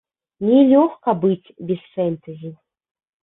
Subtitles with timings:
[0.45, 2.51] Не лёгка быць без фэнтэзі.